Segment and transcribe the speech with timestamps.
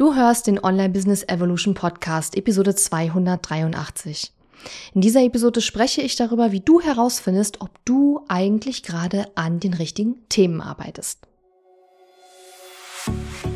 [0.00, 4.32] Du hörst den Online Business Evolution Podcast, Episode 283.
[4.94, 9.74] In dieser Episode spreche ich darüber, wie du herausfindest, ob du eigentlich gerade an den
[9.74, 11.18] richtigen Themen arbeitest.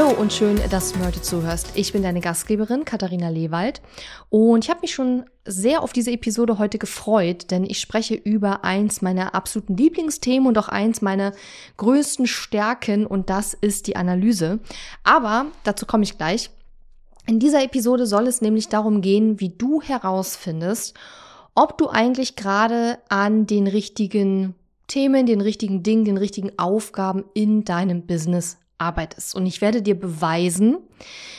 [0.00, 1.72] Hallo und schön, dass du mir heute zuhörst.
[1.74, 3.82] Ich bin deine Gastgeberin Katharina Lewald
[4.30, 8.64] und ich habe mich schon sehr auf diese Episode heute gefreut, denn ich spreche über
[8.64, 11.32] eins meiner absoluten Lieblingsthemen und auch eins meiner
[11.76, 14.60] größten Stärken und das ist die Analyse.
[15.04, 16.48] Aber dazu komme ich gleich.
[17.26, 20.94] In dieser Episode soll es nämlich darum gehen, wie du herausfindest,
[21.54, 24.54] ob du eigentlich gerade an den richtigen
[24.86, 29.34] Themen, den richtigen Dingen, den richtigen Aufgaben in deinem Business arbeitest.
[29.34, 30.78] Und ich werde dir beweisen,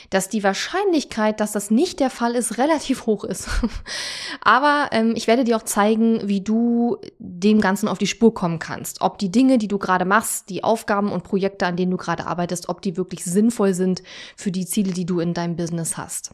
[0.10, 3.50] dass die Wahrscheinlichkeit, dass das nicht der Fall ist, relativ hoch ist.
[4.42, 8.60] Aber ähm, ich werde dir auch zeigen, wie du dem Ganzen auf die Spur kommen
[8.60, 9.02] kannst.
[9.02, 12.28] Ob die Dinge, die du gerade machst, die Aufgaben und Projekte, an denen du gerade
[12.28, 14.04] arbeitest, ob die wirklich sinnvoll sind
[14.36, 16.32] für die Ziele, die du in deinem Business hast.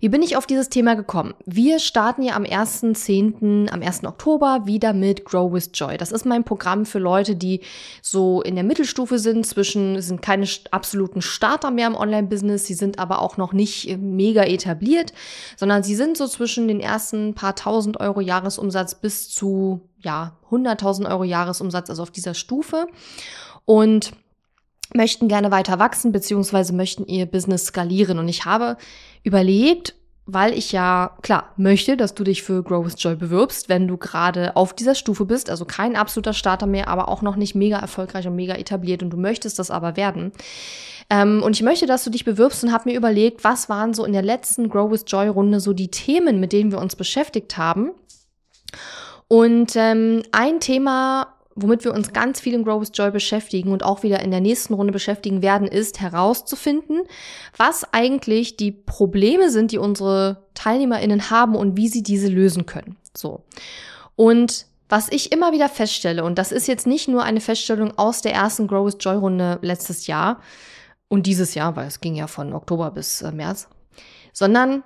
[0.00, 1.34] Wie bin ich auf dieses Thema gekommen?
[1.46, 4.04] Wir starten ja am 1.10., am 1.
[4.04, 5.96] Oktober wieder mit Grow with Joy.
[5.96, 7.60] Das ist mein Programm für Leute, die
[8.00, 12.98] so in der Mittelstufe sind, zwischen, sind keine absoluten Starter mehr im Online-Business, sie sind
[12.98, 15.12] aber auch noch nicht äh, mega etabliert,
[15.56, 21.08] sondern sie sind so zwischen den ersten paar tausend Euro Jahresumsatz bis zu, ja, 100.000
[21.08, 22.86] Euro Jahresumsatz, also auf dieser Stufe.
[23.64, 24.12] Und
[24.94, 28.18] möchten gerne weiter wachsen, beziehungsweise möchten ihr Business skalieren.
[28.18, 28.76] Und ich habe
[29.22, 29.94] überlegt,
[30.24, 33.96] weil ich ja, klar, möchte, dass du dich für Grow with Joy bewirbst, wenn du
[33.96, 37.78] gerade auf dieser Stufe bist, also kein absoluter Starter mehr, aber auch noch nicht mega
[37.78, 40.32] erfolgreich und mega etabliert und du möchtest das aber werden.
[41.10, 44.04] Ähm, und ich möchte, dass du dich bewirbst und habe mir überlegt, was waren so
[44.04, 47.58] in der letzten Grow with Joy Runde so die Themen, mit denen wir uns beschäftigt
[47.58, 47.90] haben.
[49.26, 53.82] Und ähm, ein Thema womit wir uns ganz viel im Grow with Joy beschäftigen und
[53.82, 57.02] auch wieder in der nächsten Runde beschäftigen werden, ist herauszufinden,
[57.56, 62.96] was eigentlich die Probleme sind, die unsere TeilnehmerInnen haben und wie sie diese lösen können.
[63.16, 63.42] So.
[64.16, 68.20] Und was ich immer wieder feststelle, und das ist jetzt nicht nur eine Feststellung aus
[68.20, 70.40] der ersten Grow with Joy Runde letztes Jahr
[71.08, 73.68] und dieses Jahr, weil es ging ja von Oktober bis äh, März,
[74.32, 74.82] sondern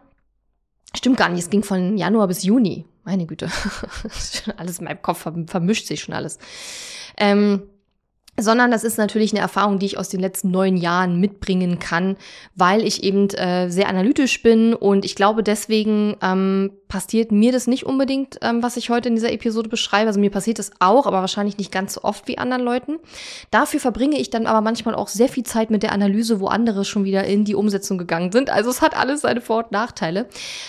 [0.94, 2.84] stimmt gar nicht, es ging von Januar bis Juni.
[3.06, 3.48] Meine Güte,
[4.56, 6.40] alles in meinem Kopf vermischt sich schon alles.
[7.16, 7.62] Ähm,
[8.36, 12.16] sondern das ist natürlich eine Erfahrung, die ich aus den letzten neun Jahren mitbringen kann,
[12.56, 17.66] weil ich eben äh, sehr analytisch bin und ich glaube, deswegen ähm, passiert mir das
[17.66, 20.08] nicht unbedingt, ähm, was ich heute in dieser Episode beschreibe.
[20.08, 22.98] Also mir passiert das auch, aber wahrscheinlich nicht ganz so oft wie anderen Leuten.
[23.50, 26.84] Dafür verbringe ich dann aber manchmal auch sehr viel Zeit mit der Analyse, wo andere
[26.84, 28.50] schon wieder in die Umsetzung gegangen sind.
[28.50, 30.26] Also es hat alles seine Vor- und Nachteile.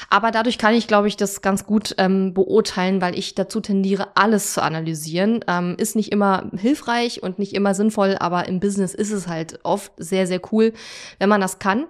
[0.10, 4.10] Aber dadurch kann ich, glaube ich, das ganz gut ähm, beurteilen, weil ich dazu tendiere,
[4.16, 5.46] alles zu analysieren.
[5.48, 9.60] Ähm, ist nicht immer hilfreich und nicht immer sinnvoll, aber im Business ist es halt
[9.64, 10.74] oft sehr, sehr cool,
[11.20, 11.86] wenn man das kann.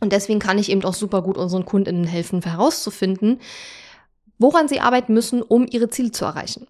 [0.00, 3.40] Und deswegen kann ich eben auch super gut unseren KundInnen helfen, herauszufinden,
[4.38, 6.68] woran sie arbeiten müssen, um ihre Ziele zu erreichen.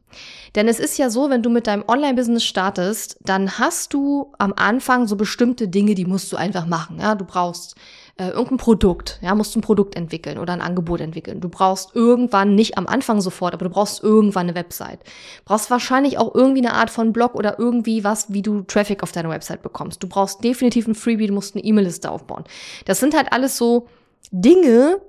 [0.54, 4.54] Denn es ist ja so, wenn du mit deinem Online-Business startest, dann hast du am
[4.56, 6.98] Anfang so bestimmte Dinge, die musst du einfach machen.
[7.00, 7.74] Ja, du brauchst
[8.18, 11.40] äh, irgendein Produkt, ja, musst du ein Produkt entwickeln oder ein Angebot entwickeln.
[11.40, 14.98] Du brauchst irgendwann, nicht am Anfang sofort, aber du brauchst irgendwann eine Website.
[15.44, 19.12] Brauchst wahrscheinlich auch irgendwie eine Art von Blog oder irgendwie was, wie du Traffic auf
[19.12, 20.02] deine Website bekommst.
[20.02, 22.44] Du brauchst definitiv ein Freebie, du musst eine E-Mail-Liste aufbauen.
[22.86, 23.86] Das sind halt alles so
[24.32, 25.00] Dinge,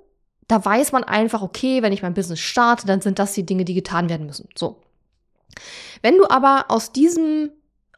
[0.48, 3.66] da weiß man einfach, okay, wenn ich mein Business starte, dann sind das die Dinge,
[3.66, 4.50] die getan werden müssen.
[4.56, 4.82] So.
[6.04, 7.50] Wenn du aber aus diesem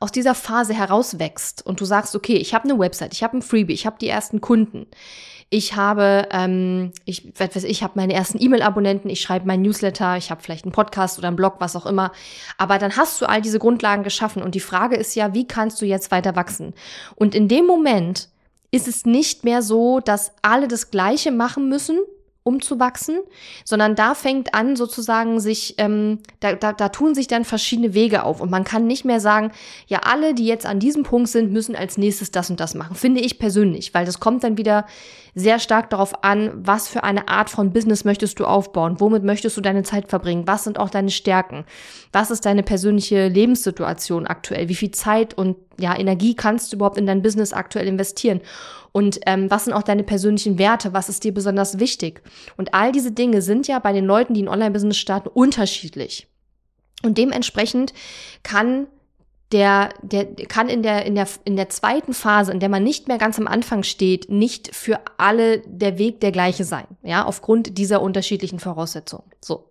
[0.02, 3.42] aus dieser Phase herauswächst und du sagst, okay, ich habe eine Website, ich habe ein
[3.42, 4.88] Freebie, ich habe die ersten Kunden,
[5.52, 10.32] ich habe, ähm, ich weiß, ich habe meine ersten E-Mail-Abonnenten, ich schreibe meinen Newsletter, ich
[10.32, 12.12] habe vielleicht einen Podcast oder einen Blog, was auch immer.
[12.58, 15.82] Aber dann hast du all diese Grundlagen geschaffen und die Frage ist ja, wie kannst
[15.82, 16.74] du jetzt weiter wachsen?
[17.16, 18.30] Und in dem Moment
[18.72, 22.00] ist es nicht mehr so, dass alle das Gleiche machen müssen,
[22.44, 23.20] um zu wachsen,
[23.64, 28.24] sondern da fängt an sozusagen sich, ähm, da, da, da tun sich dann verschiedene Wege
[28.24, 28.42] auf.
[28.42, 29.52] Und man kann nicht mehr sagen,
[29.88, 32.96] ja alle, die jetzt an diesem Punkt sind, müssen als nächstes das und das machen,
[32.96, 34.86] finde ich persönlich, weil das kommt dann wieder
[35.36, 39.56] sehr stark darauf an, was für eine Art von Business möchtest du aufbauen, womit möchtest
[39.58, 41.66] du deine Zeit verbringen, was sind auch deine Stärken,
[42.12, 46.98] was ist deine persönliche Lebenssituation aktuell, wie viel Zeit und ja, Energie kannst du überhaupt
[46.98, 48.42] in dein Business aktuell investieren?
[48.92, 52.22] Und ähm, was sind auch deine persönlichen Werte, was ist dir besonders wichtig.
[52.58, 56.28] Und all diese Dinge sind ja bei den Leuten, die ein Online-Business starten, unterschiedlich.
[57.02, 57.94] Und dementsprechend
[58.44, 58.88] kann
[59.52, 63.08] der, der kann in der, in der, in der zweiten Phase, in der man nicht
[63.08, 67.78] mehr ganz am Anfang steht, nicht für alle der Weg der gleiche sein, ja, aufgrund
[67.78, 69.30] dieser unterschiedlichen Voraussetzungen.
[69.44, 69.70] So.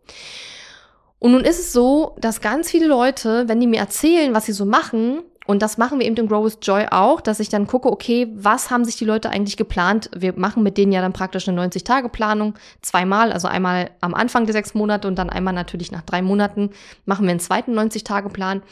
[1.19, 4.53] Und nun ist es so, dass ganz viele Leute, wenn die mir erzählen, was sie
[4.53, 7.67] so machen, und das machen wir eben im Grow with Joy auch, dass ich dann
[7.67, 10.09] gucke, okay, was haben sich die Leute eigentlich geplant?
[10.15, 14.53] Wir machen mit denen ja dann praktisch eine 90-Tage-Planung zweimal, also einmal am Anfang der
[14.53, 16.71] sechs Monate und dann einmal natürlich nach drei Monaten
[17.05, 18.63] machen wir einen zweiten 90-Tage-Plan.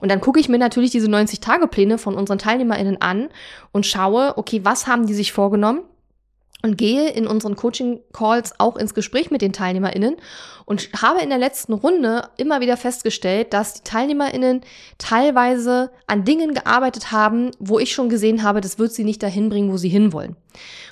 [0.00, 3.30] Und dann gucke ich mir natürlich diese 90-Tage-Pläne von unseren TeilnehmerInnen an
[3.72, 5.84] und schaue, okay, was haben die sich vorgenommen?
[6.62, 10.16] Und gehe in unseren Coaching-Calls auch ins Gespräch mit den TeilnehmerInnen
[10.64, 14.62] und habe in der letzten Runde immer wieder festgestellt, dass die TeilnehmerInnen
[14.98, 19.48] teilweise an Dingen gearbeitet haben, wo ich schon gesehen habe, das wird sie nicht dahin
[19.48, 20.36] bringen, wo sie hinwollen.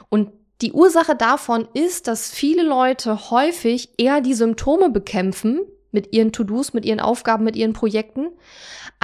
[0.09, 0.31] Und
[0.61, 6.73] die Ursache davon ist, dass viele Leute häufig eher die Symptome bekämpfen mit ihren To-Dos,
[6.73, 8.29] mit ihren Aufgaben, mit ihren Projekten,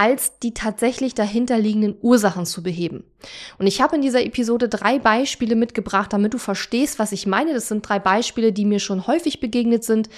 [0.01, 3.03] als die tatsächlich dahinterliegenden Ursachen zu beheben.
[3.59, 7.53] Und ich habe in dieser Episode drei Beispiele mitgebracht, damit du verstehst, was ich meine.
[7.53, 10.09] Das sind drei Beispiele, die mir schon häufig begegnet sind,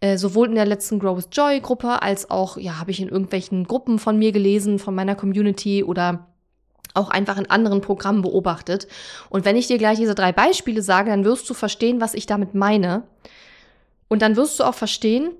[0.00, 3.10] äh, sowohl in der letzten Grow with Joy Gruppe als auch, ja, habe ich in
[3.10, 6.28] irgendwelchen Gruppen von mir gelesen, von meiner Community oder
[6.94, 8.88] auch einfach in anderen Programmen beobachtet.
[9.28, 12.24] Und wenn ich dir gleich diese drei Beispiele sage, dann wirst du verstehen, was ich
[12.24, 13.02] damit meine.
[14.08, 15.32] Und dann wirst du auch verstehen,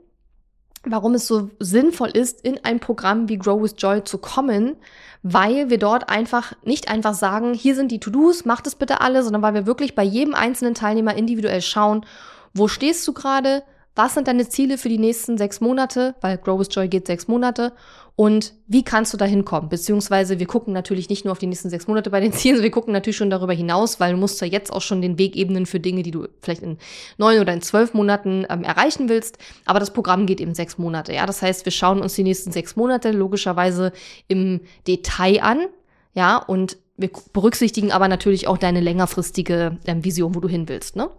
[0.89, 4.77] warum es so sinnvoll ist, in ein Programm wie Grow with Joy zu kommen,
[5.23, 9.23] weil wir dort einfach nicht einfach sagen, hier sind die To-Dos, macht es bitte alle,
[9.23, 12.07] sondern weil wir wirklich bei jedem einzelnen Teilnehmer individuell schauen,
[12.55, 13.63] wo stehst du gerade,
[13.95, 17.29] was sind deine Ziele für die nächsten sechs Monate, weil Grow with Joy geht sechs
[17.29, 17.73] Monate
[18.17, 19.69] und wie kannst du da hinkommen?
[19.69, 22.71] Beziehungsweise wir gucken natürlich nicht nur auf die nächsten sechs Monate bei den Zielen, wir
[22.71, 25.67] gucken natürlich schon darüber hinaus, weil du musst ja jetzt auch schon den Weg ebnen
[25.67, 26.79] für Dinge, die du vielleicht in
[27.19, 29.37] neun oder in zwölf Monaten ähm, erreichen willst.
[29.67, 31.13] Aber das Programm geht eben sechs Monate.
[31.13, 33.93] Ja, das heißt, wir schauen uns die nächsten sechs Monate logischerweise
[34.29, 35.67] im Detail an.
[36.15, 40.97] Ja, und wir berücksichtigen aber natürlich auch deine längerfristige ähm, Vision, wo du hin willst.
[40.97, 41.11] Ne?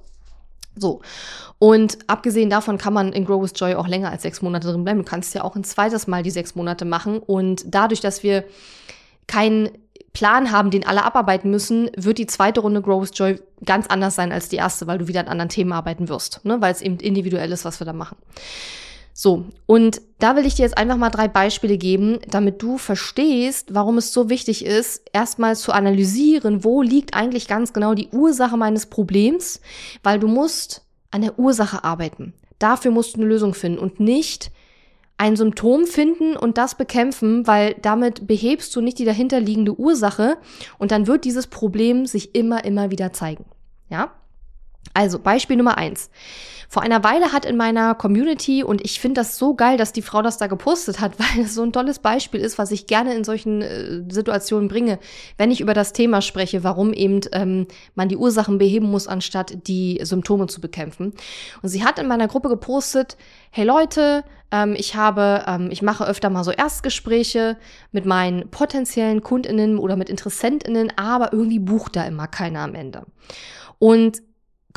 [0.79, 1.01] So.
[1.59, 4.83] Und abgesehen davon kann man in Grow with Joy auch länger als sechs Monate drin
[4.83, 4.99] bleiben.
[4.99, 7.19] Du kannst ja auch ein zweites Mal die sechs Monate machen.
[7.19, 8.43] Und dadurch, dass wir
[9.25, 9.69] keinen
[10.13, 14.15] Plan haben, den alle abarbeiten müssen, wird die zweite Runde Grow with Joy ganz anders
[14.15, 16.59] sein als die erste, weil du wieder an anderen Themen arbeiten wirst, ne?
[16.61, 18.17] weil es eben individuell ist, was wir da machen.
[19.19, 23.73] So, und da will ich dir jetzt einfach mal drei Beispiele geben, damit du verstehst,
[23.73, 28.57] warum es so wichtig ist, erstmal zu analysieren, wo liegt eigentlich ganz genau die Ursache
[28.57, 29.59] meines Problems,
[30.03, 32.35] weil du musst an der Ursache arbeiten.
[32.59, 34.51] Dafür musst du eine Lösung finden und nicht
[35.17, 40.37] ein Symptom finden und das bekämpfen, weil damit behebst du nicht die dahinterliegende Ursache
[40.77, 43.45] und dann wird dieses Problem sich immer, immer wieder zeigen.
[43.89, 44.11] Ja?
[44.93, 46.09] Also Beispiel Nummer eins.
[46.69, 50.01] Vor einer Weile hat in meiner Community, und ich finde das so geil, dass die
[50.01, 53.15] Frau das da gepostet hat, weil es so ein tolles Beispiel ist, was ich gerne
[53.15, 54.99] in solchen äh, Situationen bringe,
[55.37, 59.67] wenn ich über das Thema spreche, warum eben ähm, man die Ursachen beheben muss, anstatt
[59.67, 61.13] die Symptome zu bekämpfen.
[61.61, 63.15] Und sie hat in meiner Gruppe gepostet,
[63.49, 67.55] hey Leute, ähm, ich habe, ähm, ich mache öfter mal so Erstgespräche
[67.93, 73.03] mit meinen potenziellen KundInnen oder mit InteressentInnen, aber irgendwie bucht da immer keiner am Ende.
[73.79, 74.21] Und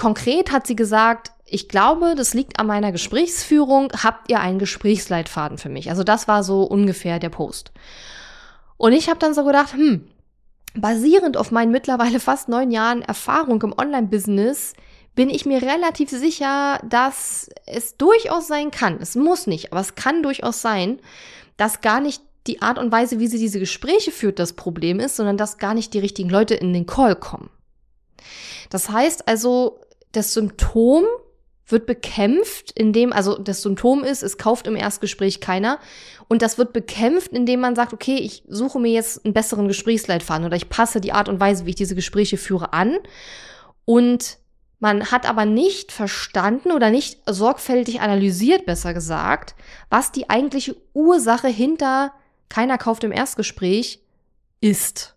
[0.01, 3.93] Konkret hat sie gesagt, ich glaube, das liegt an meiner Gesprächsführung.
[4.03, 5.91] Habt ihr einen Gesprächsleitfaden für mich?
[5.91, 7.71] Also das war so ungefähr der Post.
[8.79, 10.09] Und ich habe dann so gedacht, hm,
[10.75, 14.73] basierend auf meinen mittlerweile fast neun Jahren Erfahrung im Online-Business
[15.15, 19.97] bin ich mir relativ sicher, dass es durchaus sein kann, es muss nicht, aber es
[19.97, 20.99] kann durchaus sein,
[21.59, 25.17] dass gar nicht die Art und Weise, wie sie diese Gespräche führt, das Problem ist,
[25.17, 27.51] sondern dass gar nicht die richtigen Leute in den Call kommen.
[28.71, 29.81] Das heißt also,
[30.13, 31.05] das Symptom
[31.67, 35.79] wird bekämpft, indem, also das Symptom ist, es kauft im Erstgespräch keiner.
[36.29, 40.47] Und das wird bekämpft, indem man sagt, okay, ich suche mir jetzt einen besseren Gesprächsleitfaden
[40.47, 42.97] oder ich passe die Art und Weise, wie ich diese Gespräche führe, an.
[43.85, 44.39] Und
[44.79, 49.55] man hat aber nicht verstanden oder nicht sorgfältig analysiert, besser gesagt,
[49.91, 52.13] was die eigentliche Ursache hinter
[52.49, 54.01] keiner kauft im Erstgespräch
[54.61, 55.15] ist.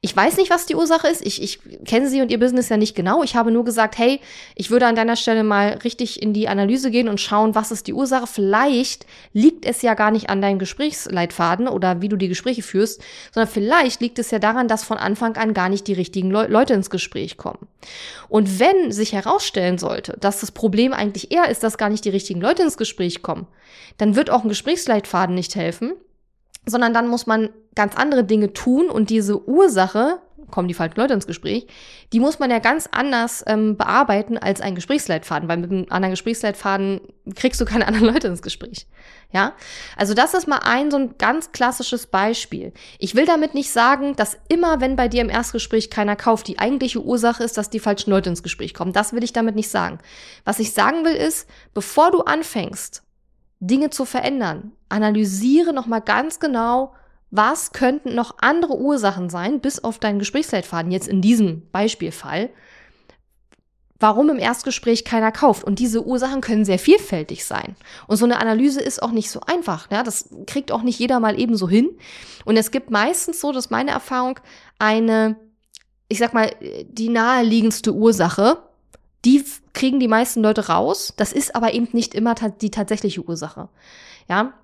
[0.00, 1.24] Ich weiß nicht, was die Ursache ist.
[1.24, 3.22] Ich, ich kenne sie und ihr Business ja nicht genau.
[3.22, 4.20] Ich habe nur gesagt, hey,
[4.56, 7.86] ich würde an deiner Stelle mal richtig in die Analyse gehen und schauen, was ist
[7.86, 8.26] die Ursache.
[8.26, 13.00] Vielleicht liegt es ja gar nicht an deinem Gesprächsleitfaden oder wie du die Gespräche führst,
[13.32, 16.46] sondern vielleicht liegt es ja daran, dass von Anfang an gar nicht die richtigen Le
[16.48, 17.68] Leute ins Gespräch kommen.
[18.28, 22.10] Und wenn sich herausstellen sollte, dass das Problem eigentlich eher ist, dass gar nicht die
[22.10, 23.46] richtigen Leute ins Gespräch kommen,
[23.98, 25.92] dann wird auch ein Gesprächsleitfaden nicht helfen,
[26.66, 30.20] sondern dann muss man ganz andere Dinge tun und diese Ursache,
[30.52, 31.66] kommen die falschen Leute ins Gespräch,
[32.12, 36.12] die muss man ja ganz anders ähm, bearbeiten als ein Gesprächsleitfaden, weil mit einem anderen
[36.12, 37.00] Gesprächsleitfaden
[37.34, 38.86] kriegst du keine anderen Leute ins Gespräch.
[39.32, 39.54] Ja,
[39.96, 42.72] also das ist mal ein so ein ganz klassisches Beispiel.
[42.98, 46.58] Ich will damit nicht sagen, dass immer, wenn bei dir im Erstgespräch keiner kauft, die
[46.58, 48.92] eigentliche Ursache ist, dass die falschen Leute ins Gespräch kommen.
[48.92, 49.98] Das will ich damit nicht sagen.
[50.44, 53.02] Was ich sagen will ist, bevor du anfängst,
[53.62, 56.94] Dinge zu verändern, analysiere nochmal ganz genau,
[57.30, 62.50] was könnten noch andere Ursachen sein, bis auf deinen Gesprächsleitfaden, jetzt in diesem Beispielfall,
[64.00, 65.62] warum im Erstgespräch keiner kauft.
[65.62, 67.76] Und diese Ursachen können sehr vielfältig sein.
[68.08, 69.88] Und so eine Analyse ist auch nicht so einfach.
[69.92, 70.02] Ja?
[70.02, 71.88] Das kriegt auch nicht jeder mal ebenso hin.
[72.44, 74.40] Und es gibt meistens so, dass meine Erfahrung
[74.80, 75.36] eine,
[76.08, 76.50] ich sag mal,
[76.88, 78.58] die naheliegendste Ursache,
[79.24, 81.14] die kriegen die meisten Leute raus.
[81.16, 83.68] Das ist aber eben nicht immer die tatsächliche Ursache.
[84.28, 84.54] Ja,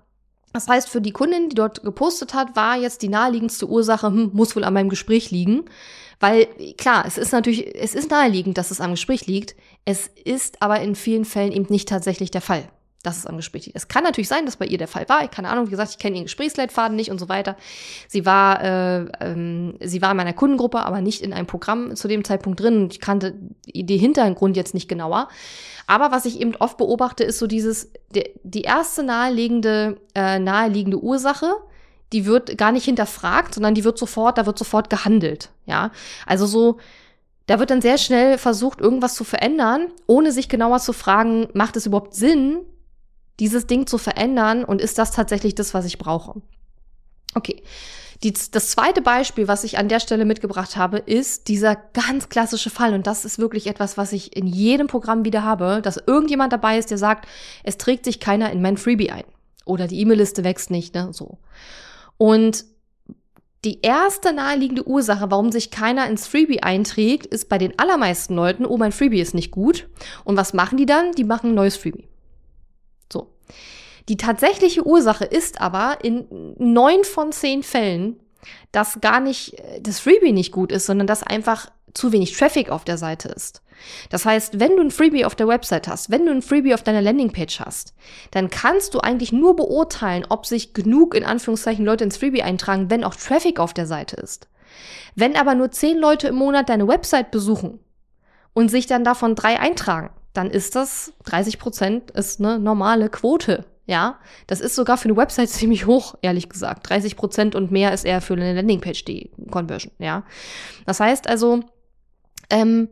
[0.53, 4.31] das heißt, für die Kundin, die dort gepostet hat, war jetzt die naheliegendste Ursache, hm,
[4.33, 5.65] muss wohl an meinem Gespräch liegen.
[6.19, 6.47] Weil,
[6.77, 9.55] klar, es ist natürlich, es ist naheliegend, dass es am Gespräch liegt.
[9.85, 12.67] Es ist aber in vielen Fällen eben nicht tatsächlich der Fall
[13.03, 13.77] dass es am Gespräch liegt.
[13.77, 15.23] Es kann natürlich sein, dass bei ihr der Fall war.
[15.23, 17.55] Ich keine Ahnung, wie gesagt, ich kenne ihren Gesprächsleitfaden nicht und so weiter.
[18.07, 22.07] Sie war, äh, ähm, sie war in meiner Kundengruppe, aber nicht in einem Programm zu
[22.07, 22.89] dem Zeitpunkt drin.
[22.91, 25.29] Ich kannte die Hintergrund jetzt nicht genauer.
[25.87, 30.99] Aber was ich eben oft beobachte, ist so dieses, die, die erste naheliegende, äh, naheliegende
[31.01, 31.55] Ursache,
[32.11, 35.49] die wird gar nicht hinterfragt, sondern die wird sofort, da wird sofort gehandelt.
[35.65, 35.91] Ja,
[36.25, 36.77] also so,
[37.47, 41.77] da wird dann sehr schnell versucht, irgendwas zu verändern, ohne sich genauer zu fragen, macht
[41.77, 42.59] es überhaupt Sinn,
[43.39, 46.41] dieses Ding zu verändern und ist das tatsächlich das, was ich brauche?
[47.35, 47.63] Okay.
[48.23, 52.69] Die, das zweite Beispiel, was ich an der Stelle mitgebracht habe, ist dieser ganz klassische
[52.69, 52.93] Fall.
[52.93, 56.77] Und das ist wirklich etwas, was ich in jedem Programm wieder habe, dass irgendjemand dabei
[56.77, 57.29] ist, der sagt,
[57.63, 59.23] es trägt sich keiner in mein Freebie ein.
[59.63, 61.37] Oder die E-Mail-Liste wächst nicht, ne, so.
[62.17, 62.65] Und
[63.63, 68.65] die erste naheliegende Ursache, warum sich keiner ins Freebie einträgt, ist bei den allermeisten Leuten,
[68.65, 69.87] oh, mein Freebie ist nicht gut.
[70.25, 71.13] Und was machen die dann?
[71.13, 72.08] Die machen ein neues Freebie.
[74.07, 78.19] Die tatsächliche Ursache ist aber in neun von zehn Fällen,
[78.71, 82.83] dass gar nicht das Freebie nicht gut ist, sondern dass einfach zu wenig Traffic auf
[82.83, 83.61] der Seite ist.
[84.09, 86.83] Das heißt, wenn du ein Freebie auf der Website hast, wenn du ein Freebie auf
[86.83, 87.93] deiner Landingpage hast,
[88.31, 92.89] dann kannst du eigentlich nur beurteilen, ob sich genug in Anführungszeichen Leute ins Freebie eintragen,
[92.89, 94.47] wenn auch Traffic auf der Seite ist.
[95.15, 97.79] Wenn aber nur zehn Leute im Monat deine Website besuchen
[98.53, 103.65] und sich dann davon drei eintragen, dann ist das 30 Prozent ist eine normale Quote.
[103.85, 106.89] Ja, das ist sogar für eine Website ziemlich hoch, ehrlich gesagt.
[106.89, 109.91] 30 Prozent und mehr ist eher für eine Landingpage die Conversion.
[109.97, 110.23] Ja,
[110.85, 111.61] das heißt also,
[112.49, 112.89] ähm,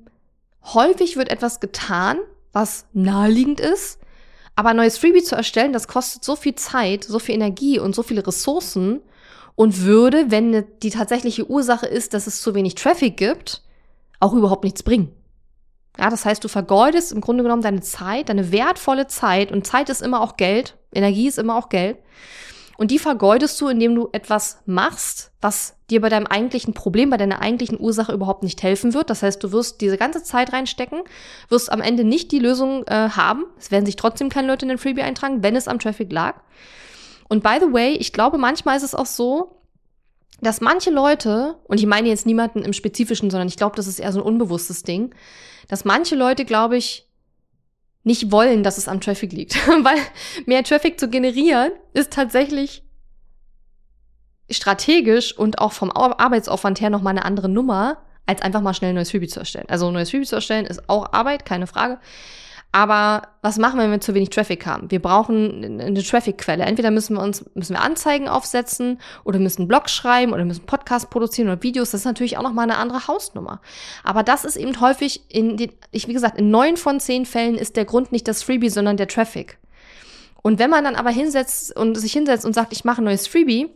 [0.64, 2.18] häufig wird etwas getan,
[2.52, 4.00] was naheliegend ist,
[4.56, 7.94] aber ein neues Freebie zu erstellen, das kostet so viel Zeit, so viel Energie und
[7.94, 9.02] so viele Ressourcen
[9.54, 13.62] und würde, wenn die tatsächliche Ursache ist, dass es zu wenig Traffic gibt,
[14.20, 15.12] auch überhaupt nichts bringen.
[16.00, 19.90] Ja, das heißt, du vergeudest im Grunde genommen deine Zeit, deine wertvolle Zeit und Zeit
[19.90, 21.98] ist immer auch Geld, Energie ist immer auch Geld.
[22.78, 27.18] Und die vergeudest du, indem du etwas machst, was dir bei deinem eigentlichen Problem, bei
[27.18, 29.10] deiner eigentlichen Ursache überhaupt nicht helfen wird.
[29.10, 31.02] Das heißt, du wirst diese ganze Zeit reinstecken,
[31.50, 33.46] wirst am Ende nicht die Lösung äh, haben.
[33.58, 36.36] Es werden sich trotzdem keine Leute in den Freebie eintragen, wenn es am Traffic lag.
[37.28, 39.58] Und by the way, ich glaube, manchmal ist es auch so,
[40.40, 44.00] dass manche Leute, und ich meine jetzt niemanden im Spezifischen, sondern ich glaube, das ist
[44.00, 45.16] eher so ein unbewusstes Ding,
[45.68, 47.08] dass manche Leute, glaube ich,
[48.04, 49.56] nicht wollen, dass es am Traffic liegt.
[49.68, 50.00] Weil
[50.46, 52.84] mehr Traffic zu generieren ist tatsächlich
[54.50, 58.96] strategisch und auch vom Arbeitsaufwand her nochmal eine andere Nummer, als einfach mal schnell ein
[58.96, 59.68] neues Freebie zu erstellen.
[59.68, 62.00] Also ein neues Freebie zu erstellen ist auch Arbeit, keine Frage.
[62.72, 64.92] Aber was machen wir, wenn wir zu wenig Traffic haben?
[64.92, 66.64] Wir brauchen eine Traffic-Quelle.
[66.64, 71.10] Entweder müssen wir uns, müssen wir Anzeigen aufsetzen oder müssen Blog schreiben oder müssen Podcast
[71.10, 71.92] produzieren oder Videos.
[71.92, 73.62] Das ist natürlich auch nochmal eine andere Hausnummer.
[74.04, 77.56] Aber das ist eben häufig in den, ich, wie gesagt, in neun von zehn Fällen
[77.56, 79.58] ist der Grund nicht das Freebie, sondern der Traffic.
[80.44, 83.28] Und wenn man dann aber hinsetzt und sich hinsetzt und sagt, ich mache ein neues
[83.28, 83.70] Freebie,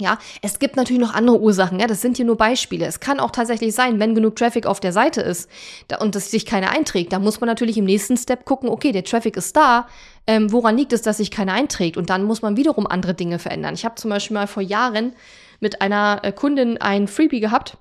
[0.00, 2.86] ja, es gibt natürlich noch andere Ursachen, ja, das sind hier nur Beispiele.
[2.86, 5.50] Es kann auch tatsächlich sein, wenn genug Traffic auf der Seite ist
[5.98, 9.04] und dass sich keiner einträgt, da muss man natürlich im nächsten Step gucken, okay, der
[9.04, 9.88] Traffic ist da,
[10.28, 11.96] ähm, woran liegt es, dass sich keiner einträgt?
[11.96, 13.74] Und dann muss man wiederum andere Dinge verändern.
[13.74, 15.14] Ich habe zum Beispiel mal vor Jahren
[15.58, 17.76] mit einer äh, Kundin ein Freebie gehabt.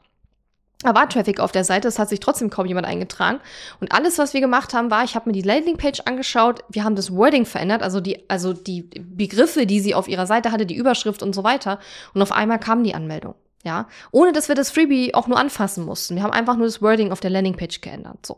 [0.83, 3.39] Da war Traffic auf der Seite, es hat sich trotzdem kaum jemand eingetragen.
[3.79, 6.95] Und alles, was wir gemacht haben, war, ich habe mir die Landingpage angeschaut, wir haben
[6.95, 10.75] das Wording verändert, also die, also die Begriffe, die sie auf ihrer Seite hatte, die
[10.75, 11.79] Überschrift und so weiter.
[12.13, 13.33] Und auf einmal kam die Anmeldung.
[13.63, 16.15] Ja, ohne dass wir das Freebie auch nur anfassen mussten.
[16.15, 18.25] Wir haben einfach nur das Wording auf der Landingpage geändert.
[18.25, 18.37] So.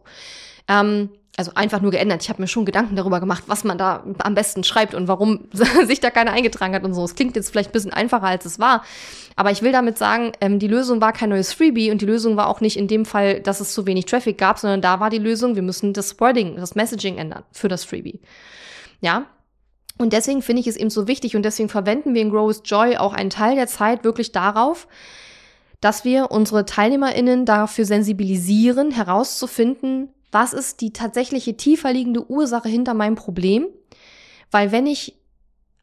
[0.68, 2.22] Ähm, also einfach nur geändert.
[2.22, 5.48] Ich habe mir schon Gedanken darüber gemacht, was man da am besten schreibt und warum
[5.88, 7.06] sich da keiner eingetragen hat und so.
[7.06, 8.84] Es klingt jetzt vielleicht ein bisschen einfacher, als es war.
[9.38, 12.36] Aber ich will damit sagen, ähm, die Lösung war kein neues Freebie und die Lösung
[12.36, 15.10] war auch nicht in dem Fall, dass es zu wenig Traffic gab, sondern da war
[15.10, 18.20] die Lösung, wir müssen das Wording, das Messaging ändern für das Freebie.
[19.00, 19.24] Ja,
[19.98, 22.64] und deswegen finde ich es eben so wichtig und deswegen verwenden wir in Grow with
[22.66, 24.90] Joy auch einen Teil der Zeit wirklich darauf,
[25.80, 32.94] dass wir unsere TeilnehmerInnen dafür sensibilisieren, herauszufinden, was ist die tatsächliche tiefer liegende Ursache hinter
[32.94, 33.68] meinem Problem?
[34.52, 35.16] Weil wenn ich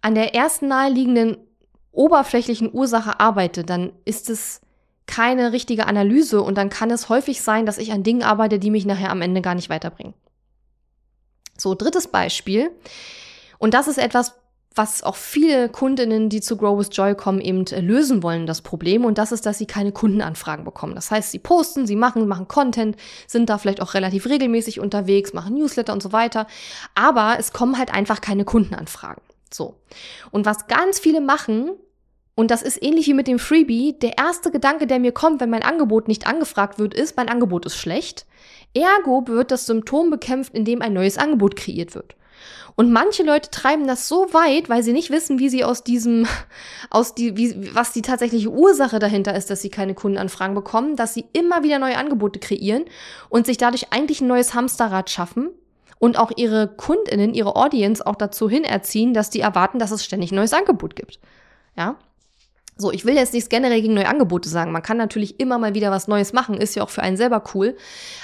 [0.00, 1.36] an der ersten naheliegenden
[1.92, 4.60] oberflächlichen Ursache arbeite, dann ist es
[5.06, 8.70] keine richtige Analyse und dann kann es häufig sein, dass ich an Dingen arbeite, die
[8.70, 10.14] mich nachher am Ende gar nicht weiterbringen.
[11.56, 12.70] So, drittes Beispiel.
[13.58, 14.34] Und das ist etwas,
[14.76, 18.60] was auch viele Kundinnen, die zu Grow with Joy kommen, eben äh, lösen wollen, das
[18.60, 19.06] Problem.
[19.06, 20.94] Und das ist, dass sie keine Kundenanfragen bekommen.
[20.94, 25.32] Das heißt, sie posten, sie machen, machen Content, sind da vielleicht auch relativ regelmäßig unterwegs,
[25.32, 26.46] machen Newsletter und so weiter.
[26.94, 29.22] Aber es kommen halt einfach keine Kundenanfragen.
[29.52, 29.76] So.
[30.30, 31.70] Und was ganz viele machen,
[32.34, 35.48] und das ist ähnlich wie mit dem Freebie, der erste Gedanke, der mir kommt, wenn
[35.48, 38.26] mein Angebot nicht angefragt wird, ist, mein Angebot ist schlecht.
[38.74, 42.14] Ergo wird das Symptom bekämpft, indem ein neues Angebot kreiert wird.
[42.74, 46.26] Und manche Leute treiben das so weit, weil sie nicht wissen, wie sie aus diesem,
[46.90, 51.14] aus die, wie, was die tatsächliche Ursache dahinter ist, dass sie keine Kundenanfragen bekommen, dass
[51.14, 52.84] sie immer wieder neue Angebote kreieren
[53.28, 55.50] und sich dadurch eigentlich ein neues Hamsterrad schaffen
[55.98, 60.04] und auch ihre Kundinnen, ihre Audience auch dazu hin erziehen, dass die erwarten, dass es
[60.04, 61.18] ständig ein neues Angebot gibt.
[61.76, 61.96] Ja.
[62.78, 64.70] So, ich will jetzt nichts generell gegen neue Angebote sagen.
[64.70, 67.42] Man kann natürlich immer mal wieder was Neues machen, ist ja auch für einen selber
[67.54, 67.74] cool.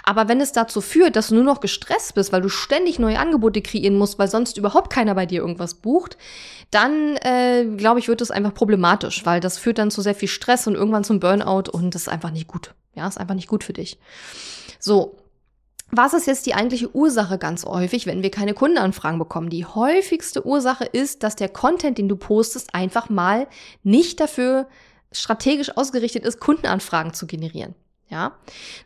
[0.04, 3.18] Aber wenn es dazu führt, dass du nur noch gestresst bist, weil du ständig neue
[3.18, 6.18] Angebote kreieren musst, weil sonst überhaupt keiner bei dir irgendwas bucht,
[6.71, 10.28] dann äh, glaube ich, wird es einfach problematisch, weil das führt dann zu sehr viel
[10.28, 12.75] Stress und irgendwann zum Burnout und das ist einfach nicht gut.
[12.94, 13.99] Ja, ist einfach nicht gut für dich.
[14.78, 15.16] So,
[15.94, 19.50] was ist jetzt die eigentliche Ursache ganz häufig, wenn wir keine Kundenanfragen bekommen?
[19.50, 23.46] Die häufigste Ursache ist, dass der Content, den du postest, einfach mal
[23.83, 24.66] nicht dafür
[25.12, 27.74] strategisch ausgerichtet ist, Kundenanfragen zu generieren.
[28.09, 28.33] Ja,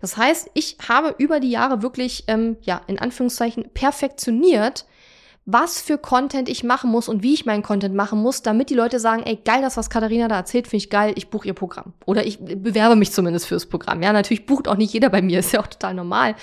[0.01, 4.85] das heißt, ich habe über die Jahre wirklich, ähm, ja, in Anführungszeichen perfektioniert,
[5.47, 8.75] was für Content ich machen muss und wie ich meinen Content machen muss, damit die
[8.75, 11.55] Leute sagen, ey, geil, das, was Katharina da erzählt, finde ich geil, ich buche ihr
[11.55, 11.93] Programm.
[12.05, 14.03] Oder ich bewerbe mich zumindest fürs Programm.
[14.03, 16.35] Ja, natürlich bucht auch nicht jeder bei mir, ist ja auch total normal.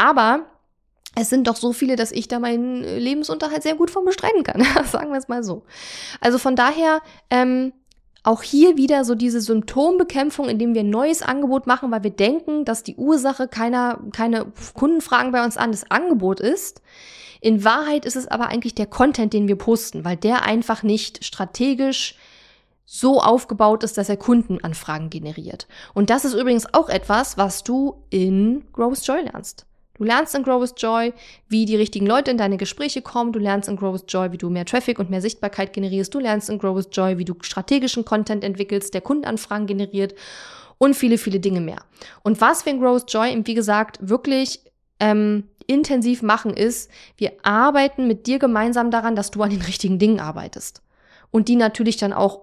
[0.00, 0.46] Aber
[1.14, 4.64] es sind doch so viele, dass ich da meinen Lebensunterhalt sehr gut von bestreiten kann.
[4.90, 5.62] Sagen wir es mal so.
[6.22, 7.74] Also von daher, ähm,
[8.22, 12.64] auch hier wieder so diese Symptombekämpfung, indem wir ein neues Angebot machen, weil wir denken,
[12.64, 16.80] dass die Ursache keiner, keine Kundenfragen bei uns an das Angebot ist.
[17.42, 21.24] In Wahrheit ist es aber eigentlich der Content, den wir posten, weil der einfach nicht
[21.24, 22.16] strategisch
[22.86, 25.66] so aufgebaut ist, dass er Kundenanfragen generiert.
[25.92, 29.66] Und das ist übrigens auch etwas, was du in Growth Joy lernst.
[30.00, 31.12] Du lernst in Grow with Joy,
[31.50, 33.34] wie die richtigen Leute in deine Gespräche kommen.
[33.34, 36.14] Du lernst in Grow with Joy, wie du mehr Traffic und mehr Sichtbarkeit generierst.
[36.14, 40.14] Du lernst in Grow with Joy, wie du strategischen Content entwickelst, der Kundenanfragen generiert
[40.78, 41.82] und viele, viele Dinge mehr.
[42.22, 44.60] Und was wir in Grow with Joy, wie gesagt, wirklich
[45.00, 49.98] ähm, intensiv machen, ist, wir arbeiten mit dir gemeinsam daran, dass du an den richtigen
[49.98, 50.80] Dingen arbeitest.
[51.30, 52.40] Und die natürlich dann auch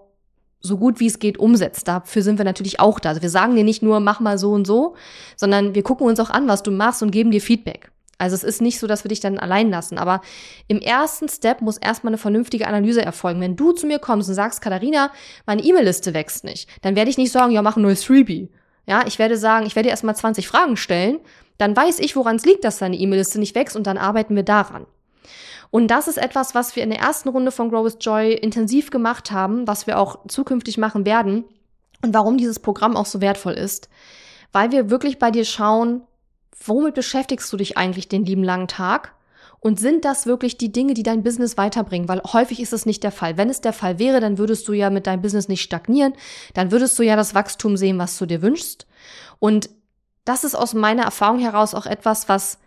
[0.60, 1.88] so gut wie es geht umsetzt.
[1.88, 3.10] Dafür sind wir natürlich auch da.
[3.10, 4.96] Also wir sagen dir nicht nur, mach mal so und so,
[5.36, 7.92] sondern wir gucken uns auch an, was du machst und geben dir Feedback.
[8.18, 9.98] Also es ist nicht so, dass wir dich dann allein lassen.
[9.98, 10.22] Aber
[10.68, 13.42] im ersten Step muss erstmal eine vernünftige Analyse erfolgen.
[13.42, 15.12] Wenn du zu mir kommst und sagst, Katharina,
[15.46, 18.50] meine E-Mail-Liste wächst nicht, dann werde ich nicht sagen, ja, mach ein neues Freebie.
[18.88, 21.20] Ja, ich werde sagen, ich werde erstmal 20 Fragen stellen,
[21.58, 24.44] dann weiß ich, woran es liegt, dass deine E-Mail-Liste nicht wächst und dann arbeiten wir
[24.44, 24.86] daran.
[25.70, 28.90] Und das ist etwas, was wir in der ersten Runde von Grow with Joy intensiv
[28.90, 31.44] gemacht haben, was wir auch zukünftig machen werden
[32.04, 33.90] und warum dieses Programm auch so wertvoll ist,
[34.52, 36.02] weil wir wirklich bei dir schauen,
[36.66, 39.14] womit beschäftigst du dich eigentlich den lieben langen Tag?
[39.60, 42.08] Und sind das wirklich die Dinge, die dein Business weiterbringen?
[42.08, 43.38] Weil häufig ist es nicht der Fall.
[43.38, 46.14] Wenn es der Fall wäre, dann würdest du ja mit deinem Business nicht stagnieren.
[46.54, 48.86] Dann würdest du ja das Wachstum sehen, was du dir wünschst.
[49.40, 49.70] Und
[50.26, 52.60] das ist aus meiner Erfahrung heraus auch etwas, was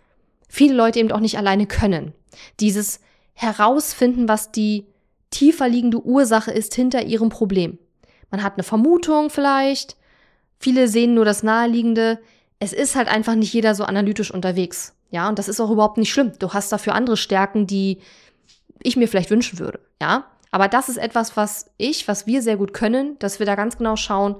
[0.51, 2.13] viele Leute eben auch nicht alleine können.
[2.59, 2.99] Dieses
[3.33, 4.85] herausfinden, was die
[5.29, 7.79] tiefer liegende Ursache ist hinter ihrem Problem.
[8.29, 9.95] Man hat eine Vermutung vielleicht,
[10.59, 12.19] viele sehen nur das Naheliegende.
[12.59, 14.93] Es ist halt einfach nicht jeder so analytisch unterwegs.
[15.09, 16.33] Ja, und das ist auch überhaupt nicht schlimm.
[16.37, 17.99] Du hast dafür andere Stärken, die
[18.83, 19.79] ich mir vielleicht wünschen würde.
[20.01, 23.55] Ja, Aber das ist etwas, was ich, was wir sehr gut können, dass wir da
[23.55, 24.35] ganz genau schauen,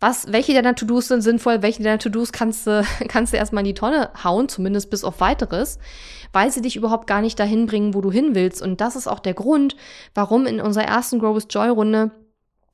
[0.00, 3.68] was, welche deiner To-Dos sind sinnvoll, welche deiner To-Dos kannst du, kannst du erstmal in
[3.68, 5.78] die Tonne hauen, zumindest bis auf weiteres,
[6.32, 8.62] weil sie dich überhaupt gar nicht dahin bringen, wo du hin willst.
[8.62, 9.76] Und das ist auch der Grund,
[10.14, 12.10] warum in unserer ersten Grow with Joy Runde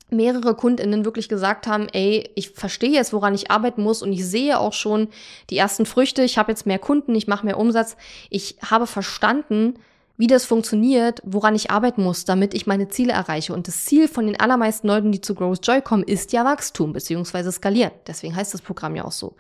[0.09, 4.25] mehrere KundInnen wirklich gesagt haben, ey, ich verstehe jetzt, woran ich arbeiten muss und ich
[4.25, 5.09] sehe auch schon
[5.51, 6.23] die ersten Früchte.
[6.23, 7.97] Ich habe jetzt mehr Kunden, ich mache mehr Umsatz.
[8.31, 9.75] Ich habe verstanden,
[10.17, 13.53] wie das funktioniert, woran ich arbeiten muss, damit ich meine Ziele erreiche.
[13.53, 16.93] Und das Ziel von den allermeisten Leuten, die zu Growth Joy kommen, ist ja Wachstum
[16.93, 17.51] bzw.
[17.51, 17.93] skalieren.
[18.07, 19.37] Deswegen heißt das Programm ja auch so.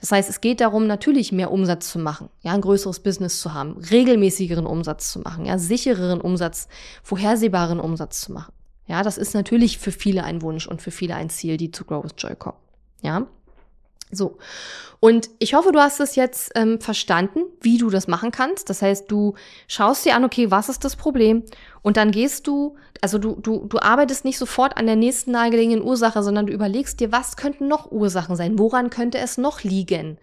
[0.00, 3.54] Das heißt, es geht darum, natürlich mehr Umsatz zu machen, ja, ein größeres Business zu
[3.54, 6.68] haben, regelmäßigeren Umsatz zu machen, ja, sichereren Umsatz,
[7.02, 8.52] vorhersehbaren Umsatz zu machen.
[8.86, 11.84] Ja, das ist natürlich für viele ein Wunsch und für viele ein Ziel, die zu
[11.84, 12.58] Growth Joy kommen.
[13.02, 13.26] Ja.
[14.12, 14.38] So.
[15.00, 18.68] Und ich hoffe, du hast es jetzt ähm, verstanden, wie du das machen kannst.
[18.68, 19.34] Das heißt, du
[19.66, 21.42] schaust dir an, okay, was ist das Problem?
[21.80, 25.82] Und dann gehst du, also du, du, du arbeitest nicht sofort an der nächsten nahegelegenen
[25.82, 28.58] Ursache, sondern du überlegst dir, was könnten noch Ursachen sein?
[28.58, 30.18] Woran könnte es noch liegen,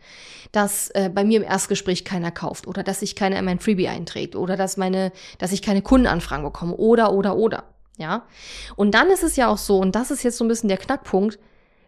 [0.52, 3.88] dass äh, bei mir im Erstgespräch keiner kauft oder dass sich keiner in mein Freebie
[3.88, 7.64] einträgt oder dass meine, dass ich keine Kundenanfragen bekomme oder, oder, oder.
[7.98, 8.28] Ja.
[8.76, 10.78] Und dann ist es ja auch so, und das ist jetzt so ein bisschen der
[10.78, 11.40] Knackpunkt,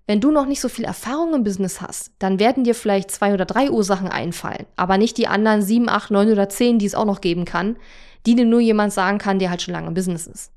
[0.10, 3.32] wenn du noch nicht so viel Erfahrung im Business hast, dann werden dir vielleicht zwei
[3.32, 6.96] oder drei Ursachen einfallen, aber nicht die anderen sieben, acht, neun oder zehn, die es
[6.96, 7.78] auch noch geben kann,
[8.26, 10.52] die dir nur jemand sagen kann, der halt schon lange im Business ist.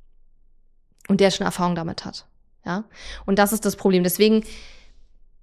[1.06, 2.24] Und der schon Erfahrung damit hat.
[2.64, 2.84] Ja.
[3.26, 4.02] Und das ist das Problem.
[4.04, 4.42] Deswegen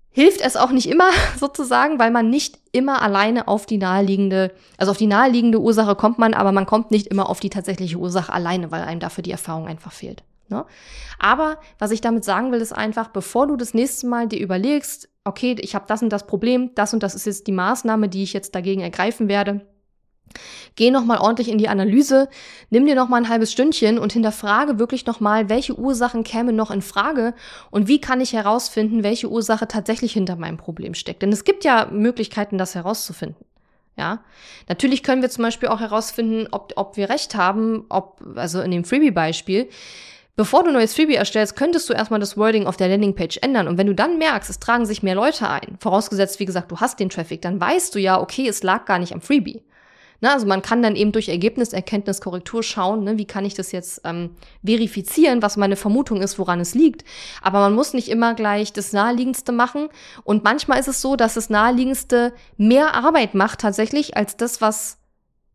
[0.09, 4.89] hilft es auch nicht immer sozusagen, weil man nicht immer alleine auf die naheliegende, also
[4.89, 8.33] auf die naheliegende Ursache kommt man, aber man kommt nicht immer auf die tatsächliche Ursache
[8.33, 10.23] alleine, weil einem dafür die Erfahrung einfach fehlt.
[10.49, 10.65] Ne?
[11.19, 15.09] Aber was ich damit sagen will, ist einfach, bevor du das nächste Mal dir überlegst,
[15.23, 18.23] okay, ich habe das und das Problem, das und das ist jetzt die Maßnahme, die
[18.23, 19.61] ich jetzt dagegen ergreifen werde,
[20.75, 22.29] Geh nochmal ordentlich in die Analyse,
[22.69, 26.81] nimm dir nochmal ein halbes Stündchen und hinterfrage wirklich nochmal, welche Ursachen kämen noch in
[26.81, 27.33] Frage
[27.71, 31.21] und wie kann ich herausfinden, welche Ursache tatsächlich hinter meinem Problem steckt.
[31.21, 33.43] Denn es gibt ja Möglichkeiten, das herauszufinden.
[33.97, 34.23] Ja,
[34.69, 38.71] natürlich können wir zum Beispiel auch herausfinden, ob, ob wir recht haben, ob, also in
[38.71, 39.67] dem Freebie-Beispiel,
[40.39, 43.67] Bevor du ein neues Freebie erstellst, könntest du erstmal das Wording auf der Landingpage ändern.
[43.67, 46.77] Und wenn du dann merkst, es tragen sich mehr Leute ein, vorausgesetzt, wie gesagt, du
[46.77, 49.61] hast den Traffic, dann weißt du ja, okay, es lag gar nicht am Freebie.
[50.21, 53.73] Na, also man kann dann eben durch Ergebniserkenntnis, Korrektur schauen, ne, wie kann ich das
[53.73, 57.03] jetzt ähm, verifizieren, was meine Vermutung ist, woran es liegt.
[57.41, 59.89] Aber man muss nicht immer gleich das Naheliegendste machen.
[60.23, 64.99] Und manchmal ist es so, dass das Naheliegendste mehr Arbeit macht tatsächlich als das, was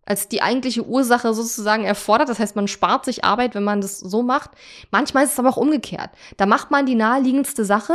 [0.07, 2.29] als die eigentliche Ursache sozusagen erfordert.
[2.29, 4.51] Das heißt, man spart sich Arbeit, wenn man das so macht.
[4.91, 6.11] Manchmal ist es aber auch umgekehrt.
[6.37, 7.95] Da macht man die naheliegendste Sache,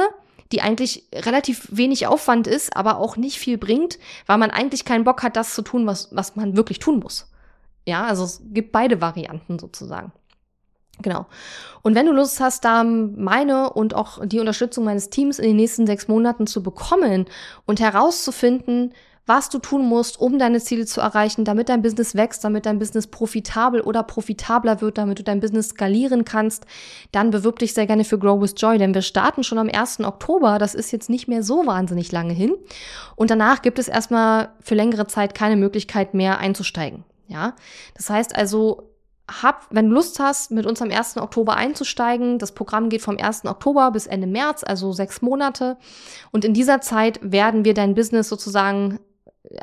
[0.51, 5.03] die eigentlich relativ wenig Aufwand ist, aber auch nicht viel bringt, weil man eigentlich keinen
[5.03, 7.31] Bock hat, das zu tun, was, was man wirklich tun muss.
[7.85, 10.11] Ja, also es gibt beide Varianten sozusagen.
[11.01, 11.27] Genau.
[11.81, 15.55] Und wenn du Lust hast, da meine und auch die Unterstützung meines Teams in den
[15.55, 17.25] nächsten sechs Monaten zu bekommen
[17.65, 18.93] und herauszufinden,
[19.29, 22.79] was du tun musst, um deine Ziele zu erreichen, damit dein Business wächst, damit dein
[22.79, 26.65] Business profitabel oder profitabler wird, damit du dein Business skalieren kannst,
[27.11, 29.99] dann bewirb dich sehr gerne für Grow with Joy, denn wir starten schon am 1.
[29.99, 30.57] Oktober.
[30.57, 32.55] Das ist jetzt nicht mehr so wahnsinnig lange hin.
[33.15, 37.05] Und danach gibt es erstmal für längere Zeit keine Möglichkeit mehr einzusteigen.
[37.27, 37.55] Ja,
[37.93, 38.89] das heißt also,
[39.29, 41.17] hab, wenn du Lust hast, mit uns am 1.
[41.17, 43.45] Oktober einzusteigen, das Programm geht vom 1.
[43.45, 45.77] Oktober bis Ende März, also sechs Monate.
[46.31, 48.99] Und in dieser Zeit werden wir dein Business sozusagen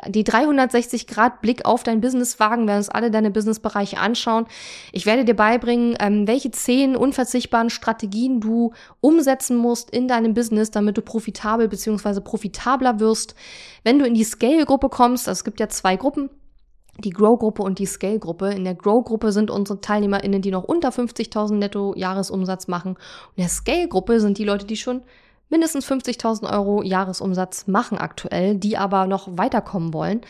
[0.07, 4.47] die 360 Grad Blick auf dein Business wagen, werden uns alle deine Businessbereiche anschauen.
[4.91, 10.71] Ich werde dir beibringen, ähm, welche zehn unverzichtbaren Strategien du umsetzen musst in deinem Business,
[10.71, 12.21] damit du profitabel bzw.
[12.21, 13.35] profitabler wirst.
[13.83, 16.31] Wenn du in die Scale-Gruppe kommst, also es gibt ja zwei Gruppen,
[16.99, 18.49] die Grow-Gruppe und die Scale-Gruppe.
[18.49, 22.97] In der Grow-Gruppe sind unsere TeilnehmerInnen, die noch unter 50.000 netto Jahresumsatz machen.
[23.35, 25.03] In der Scale-Gruppe sind die Leute, die schon
[25.49, 30.21] mindestens 50.000 Euro Jahresumsatz machen aktuell, die aber noch weiterkommen wollen.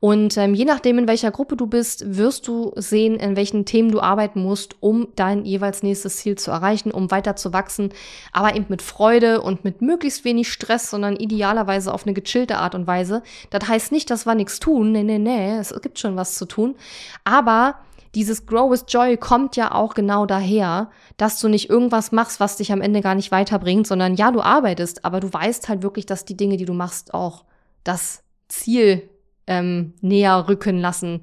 [0.00, 3.90] Und ähm, je nachdem, in welcher Gruppe du bist, wirst du sehen, in welchen Themen
[3.90, 7.92] du arbeiten musst, um dein jeweils nächstes Ziel zu erreichen, um weiter zu wachsen,
[8.32, 12.74] aber eben mit Freude und mit möglichst wenig Stress, sondern idealerweise auf eine gechillte Art
[12.74, 13.22] und Weise.
[13.50, 14.92] Das heißt nicht, dass wir nichts tun.
[14.92, 16.74] Nee, nee, nee, es gibt schon was zu tun.
[17.24, 17.76] Aber
[18.14, 22.56] dieses Grow with Joy kommt ja auch genau daher, dass du nicht irgendwas machst, was
[22.56, 26.04] dich am Ende gar nicht weiterbringt, sondern ja, du arbeitest, aber du weißt halt wirklich,
[26.04, 27.44] dass die Dinge, die du machst, auch
[27.84, 29.08] das Ziel
[29.46, 31.22] ähm, näher rücken lassen,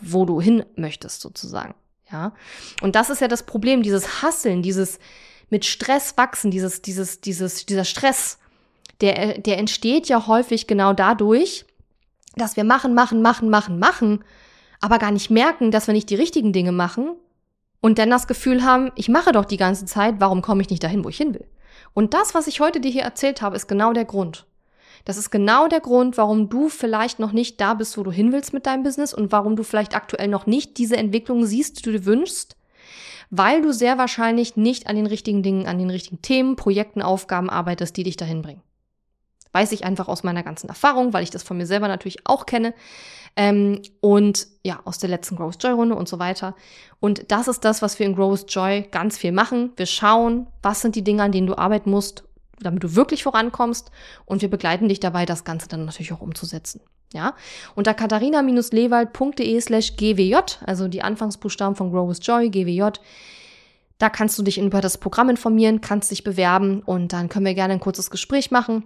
[0.00, 1.74] wo du hin möchtest, sozusagen.
[2.10, 2.32] Ja.
[2.80, 4.98] Und das ist ja das Problem, dieses Hasseln, dieses
[5.50, 8.38] mit Stress wachsen, dieses, dieses, dieses, dieser Stress,
[9.00, 11.66] der, der entsteht ja häufig genau dadurch,
[12.36, 14.24] dass wir machen, machen, machen, machen, machen
[14.80, 17.16] aber gar nicht merken, dass wir nicht die richtigen Dinge machen
[17.80, 20.82] und dann das Gefühl haben, ich mache doch die ganze Zeit, warum komme ich nicht
[20.82, 21.46] dahin, wo ich hin will?
[21.94, 24.46] Und das, was ich heute dir hier erzählt habe, ist genau der Grund.
[25.04, 28.32] Das ist genau der Grund, warum du vielleicht noch nicht da bist, wo du hin
[28.32, 31.82] willst mit deinem Business und warum du vielleicht aktuell noch nicht diese Entwicklung siehst, die
[31.82, 32.56] du dir wünschst,
[33.30, 37.48] weil du sehr wahrscheinlich nicht an den richtigen Dingen, an den richtigen Themen, Projekten, Aufgaben
[37.48, 38.62] arbeitest, die dich dahin bringen.
[39.52, 42.46] Weiß ich einfach aus meiner ganzen Erfahrung, weil ich das von mir selber natürlich auch
[42.46, 42.74] kenne.
[43.36, 46.54] Ähm, und ja, aus der letzten Growth Joy Runde und so weiter.
[46.98, 49.72] Und das ist das, was wir in Growth Joy ganz viel machen.
[49.76, 52.24] Wir schauen, was sind die Dinge, an denen du arbeiten musst,
[52.60, 53.90] damit du wirklich vorankommst.
[54.24, 56.80] Und wir begleiten dich dabei, das Ganze dann natürlich auch umzusetzen.
[57.12, 57.34] Ja,
[57.74, 62.92] unter katharina-lewald.de slash gwj, also die Anfangsbuchstaben von Grow with Joy, gwj,
[63.98, 67.54] da kannst du dich über das Programm informieren, kannst dich bewerben und dann können wir
[67.54, 68.84] gerne ein kurzes Gespräch machen.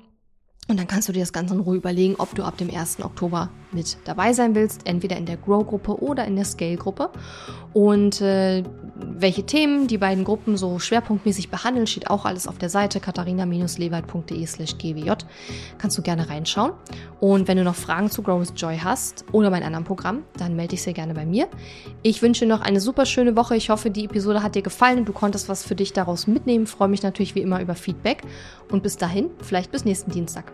[0.67, 3.03] Und dann kannst du dir das Ganze in Ruhe überlegen, ob du ab dem 1.
[3.03, 7.11] Oktober mit dabei sein willst, entweder in der Grow-Gruppe oder in der Scale-Gruppe.
[7.75, 8.63] Und äh,
[8.95, 14.47] welche Themen die beiden Gruppen so schwerpunktmäßig behandeln, steht auch alles auf der Seite katharina-lewald.de
[14.47, 15.13] slash gwj.
[15.79, 16.73] Kannst du gerne reinschauen.
[17.21, 20.57] Und wenn du noch Fragen zu Grow with Joy hast oder mein anderen Programm, dann
[20.57, 21.49] melde dich sehr gerne bei mir.
[22.03, 23.57] Ich wünsche dir noch eine super schöne Woche.
[23.57, 26.67] Ich hoffe, die Episode hat dir gefallen und du konntest was für dich daraus mitnehmen.
[26.67, 28.23] Freue mich natürlich wie immer über Feedback.
[28.71, 30.54] Und bis dahin, vielleicht bis nächsten Dienstag.